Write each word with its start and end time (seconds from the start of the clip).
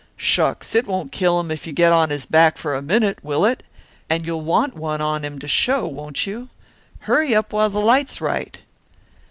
"Shucks! 0.17 0.73
It 0.73 0.87
won't 0.87 1.11
kill 1.11 1.39
him 1.39 1.51
if 1.51 1.67
you 1.67 1.73
get 1.73 1.91
on 1.91 2.09
his 2.09 2.25
back 2.25 2.57
for 2.57 2.73
a 2.73 2.81
minute, 2.81 3.19
will 3.21 3.45
it? 3.45 3.61
And 4.09 4.25
you'll 4.25 4.41
want 4.41 4.75
one 4.75 4.99
on 4.99 5.23
him 5.23 5.37
to 5.37 5.47
show, 5.47 5.85
won't 5.87 6.25
you? 6.25 6.49
Hurry 7.01 7.35
up, 7.35 7.53
while 7.53 7.69
the 7.69 7.81
light's 7.81 8.19
right." 8.19 8.57